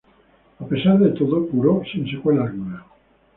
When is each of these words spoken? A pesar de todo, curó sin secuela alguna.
A 0.59 0.65
pesar 0.65 0.97
de 0.97 1.09
todo, 1.11 1.47
curó 1.47 1.83
sin 1.85 2.09
secuela 2.09 2.45
alguna. 2.45 2.83